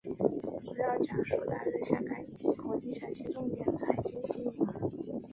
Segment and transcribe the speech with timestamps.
[0.63, 4.67] 主要讲述当日香港以及国际详细重点财经新闻。